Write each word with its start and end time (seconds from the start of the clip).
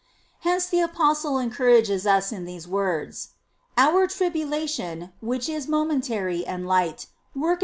Hence 0.39 0.65
the 0.65 0.81
apostle 0.81 1.37
encourages 1.37 2.07
us 2.07 2.31
in 2.31 2.45
these 2.45 2.67
words: 2.67 3.33
"Our 3.77 4.07
tribu 4.07 4.47
lation, 4.47 5.11
which 5.21 5.47
is 5.47 5.67
momentary 5.67 6.43
and 6.43 6.65
light, 6.67 7.05
worketh 7.35 7.39
for 7.39 7.57
* 7.57 7.57
2, 7.57 7.59
6. 7.59 7.59